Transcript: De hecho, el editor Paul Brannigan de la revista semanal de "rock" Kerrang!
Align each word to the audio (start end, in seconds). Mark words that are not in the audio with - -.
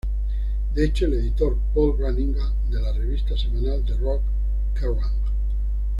De 0.73 0.83
hecho, 0.83 1.05
el 1.05 1.13
editor 1.13 1.55
Paul 1.75 1.95
Brannigan 1.95 2.53
de 2.71 2.81
la 2.81 2.91
revista 2.91 3.37
semanal 3.37 3.85
de 3.85 3.95
"rock" 3.97 4.23
Kerrang! 4.73 5.13